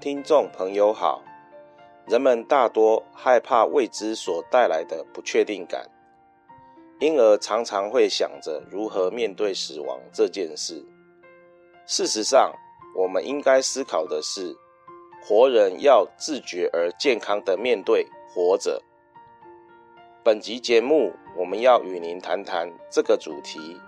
[0.00, 1.22] 听众朋友好。
[2.06, 5.86] 人们大多害怕未知所带来的不确定感，
[7.00, 10.82] 因而常常会想着如何面对死亡这件事。
[11.86, 12.50] 事实上，
[12.96, 14.56] 我们应该思考的是，
[15.22, 18.82] 活人要自觉而健康地面对活着。
[20.24, 23.78] 本集节目，我们要与您谈谈这个主题。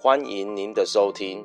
[0.00, 1.44] 欢迎您的收听。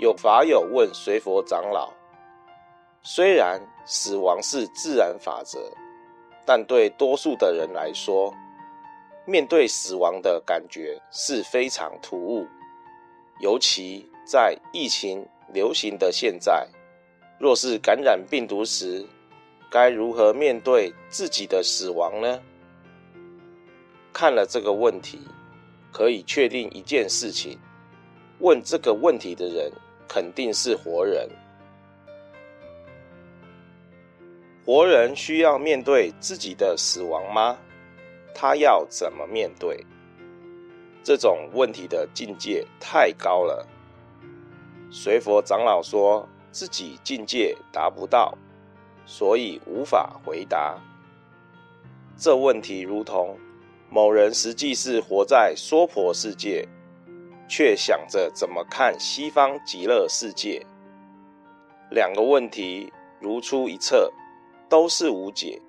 [0.00, 1.92] 有法友问随佛长老
[3.04, 5.58] ：“虽然死亡是自然法则，
[6.46, 8.32] 但对多数的人来说，
[9.26, 12.46] 面对死亡的感觉是非常突兀。
[13.40, 15.22] 尤其在疫情
[15.52, 16.66] 流行的现在，
[17.38, 19.06] 若是感染病毒时，
[19.70, 22.40] 该如何面对自己的死亡呢？”
[24.14, 25.20] 看了这个问题，
[25.92, 27.58] 可以确定一件事情：
[28.38, 29.70] 问这个问题的人。
[30.12, 31.28] 肯定是活人。
[34.66, 37.56] 活人需要面对自己的死亡吗？
[38.34, 39.86] 他要怎么面对？
[41.04, 43.64] 这种问题的境界太高了。
[44.90, 48.36] 随佛长老说自己境界达不到，
[49.06, 50.76] 所以无法回答。
[52.16, 53.38] 这问题如同
[53.88, 56.66] 某人实际是活在娑婆世界。
[57.50, 60.64] 却想着怎么看西方极乐世界，
[61.90, 64.08] 两个问题如出一辙，
[64.68, 65.60] 都是无解。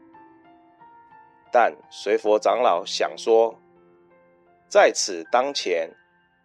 [1.51, 3.59] 但随佛长老想说，
[4.69, 5.89] 在此当前，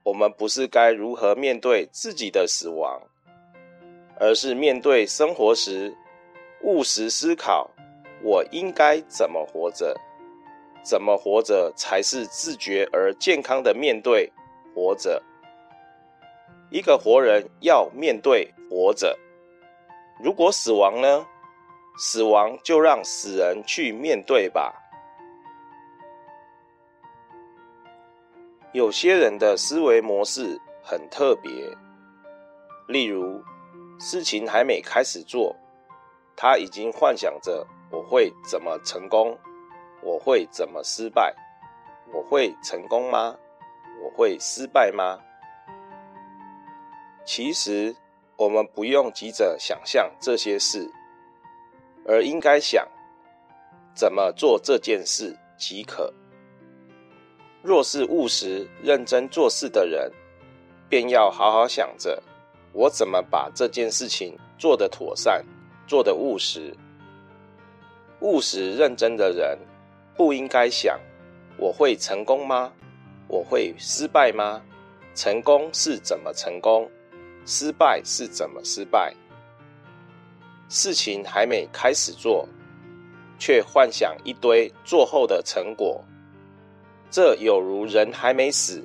[0.05, 3.03] 我们不是该如何面对自己的死亡，
[4.19, 5.95] 而是面对生活时，
[6.63, 7.71] 务实思考，
[8.23, 9.95] 我应该怎么活着，
[10.83, 14.33] 怎么活着才是自觉而健康的面对。
[14.77, 15.23] 活着，
[16.71, 19.19] 一个活人要面对活着。
[20.23, 21.27] 如果死亡呢？
[21.99, 24.75] 死亡就让死人去面对吧。
[28.73, 31.51] 有些人的思维模式很特别，
[32.87, 33.43] 例如，
[33.99, 35.57] 事情还没开始做，
[36.37, 39.39] 他已经幻想着我会怎么成功，
[40.03, 41.35] 我会怎么失败，
[42.13, 43.39] 我会成功吗？
[44.03, 45.19] 我会失败吗？
[47.25, 47.95] 其实，
[48.37, 50.89] 我们不用急着想象这些事，
[52.07, 52.87] 而应该想
[53.95, 56.13] 怎么做这件事即可。
[57.63, 60.13] 若是务实、认真做事的人，
[60.89, 62.23] 便要好好想着
[62.73, 65.45] 我怎么把这件事情做得妥善、
[65.87, 66.73] 做得务实。
[68.21, 69.59] 务实、认真的人，
[70.15, 70.99] 不应该想
[71.59, 72.73] 我会成功吗？
[73.29, 74.63] 我会失败吗？
[75.15, 76.91] 成功是怎么成功？
[77.47, 79.15] 失败是怎么失败？
[80.69, 82.47] 事情还没开始做，
[83.39, 86.05] 却幻想一堆做后的成果，
[87.11, 88.85] 这有如人还没死，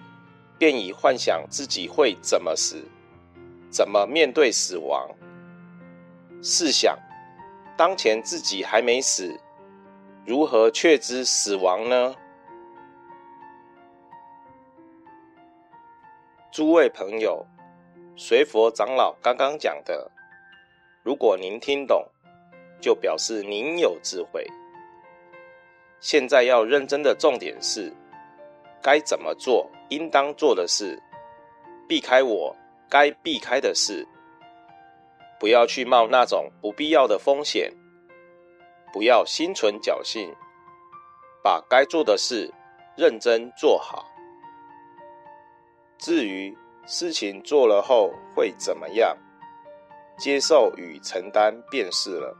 [0.57, 2.83] 便已幻想自己会怎么死，
[3.69, 5.09] 怎么面对死亡。
[6.41, 6.97] 试想，
[7.75, 9.35] 当前自己还没死，
[10.25, 12.15] 如何确知死亡呢？
[16.51, 17.45] 诸位朋友，
[18.17, 20.11] 随佛长老刚刚讲的，
[21.01, 22.05] 如果您听懂，
[22.81, 24.45] 就表示您有智慧。
[26.01, 27.93] 现在要认真的重点是，
[28.83, 31.01] 该怎么做，应当做的事，
[31.87, 32.53] 避开我
[32.89, 34.05] 该避开的事，
[35.39, 37.71] 不要去冒那种不必要的风险，
[38.91, 40.29] 不要心存侥幸，
[41.41, 42.53] 把该做的事
[42.97, 44.10] 认真做好。
[46.01, 46.57] 至于
[46.87, 49.15] 事情做了后会怎么样，
[50.17, 52.35] 接受与承担便是了。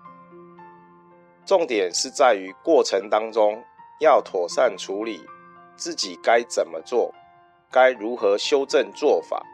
[1.45, 3.63] 重点是在于过程当中
[3.99, 5.21] 要妥善处理，
[5.75, 7.13] 自己该怎么做，
[7.69, 9.45] 该如何修正做法。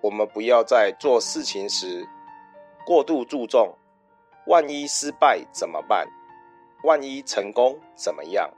[0.00, 2.06] 我们不要在做事情时
[2.86, 3.76] 过度注重，
[4.46, 6.06] 万一失败怎么办？
[6.84, 8.48] 万一成功怎么样？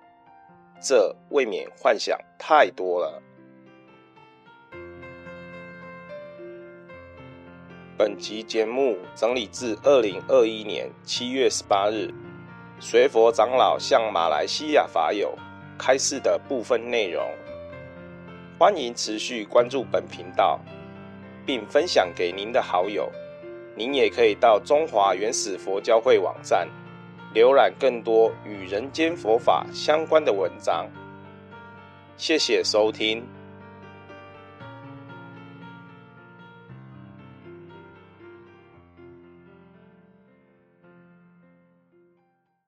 [0.82, 3.22] 这未免幻想太多了。
[8.00, 12.08] 本集节目整理自二零二一年七月十八日，
[12.80, 15.36] 随佛长老向马来西亚法友
[15.78, 17.22] 开示的部分内容。
[18.58, 20.58] 欢迎持续关注本频道，
[21.44, 23.06] 并分享给您的好友。
[23.76, 26.66] 您也可以到中华原始佛教会网站
[27.34, 30.88] 浏览更多与人间佛法相关的文章。
[32.16, 33.22] 谢谢收听。